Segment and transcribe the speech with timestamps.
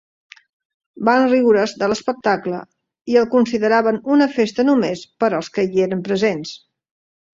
[1.09, 2.61] Van riure's de l'espectacle
[3.15, 6.57] i el consideraven una festa només per als que hi eren presents.